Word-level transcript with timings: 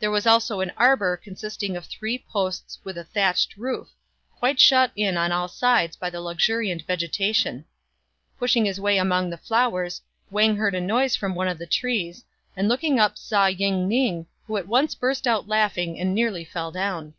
There 0.00 0.10
was 0.10 0.26
also 0.26 0.58
an 0.58 0.72
arbour 0.76 1.16
consisting 1.16 1.76
of 1.76 1.84
three 1.84 2.18
posts 2.18 2.80
with 2.82 2.98
a 2.98 3.04
thatched 3.04 3.56
roof, 3.56 3.88
quite 4.34 4.58
shut 4.58 4.90
in 4.96 5.16
on 5.16 5.30
all 5.30 5.46
sides 5.46 5.94
by 5.94 6.10
the 6.10 6.20
luxurious 6.20 6.82
vegetation. 6.82 7.64
Pushing 8.36 8.64
his 8.64 8.80
way 8.80 8.98
among 8.98 9.30
the 9.30 9.36
flowers, 9.38 10.02
Wang 10.28 10.56
heard 10.56 10.74
a 10.74 10.80
noise 10.80 11.14
from 11.14 11.36
one 11.36 11.46
of 11.46 11.58
the 11.58 11.68
trees, 11.68 12.24
and 12.56 12.66
looking 12.68 12.98
up 12.98 13.16
saw 13.16 13.46
Ying 13.46 13.86
ning, 13.88 14.26
who 14.48 14.56
at 14.56 14.66
once 14.66 14.96
burst 14.96 15.28
out 15.28 15.46
laughing 15.46 16.00
and 16.00 16.16
nearly 16.16 16.44
fell 16.44 16.72
down. 16.72 17.14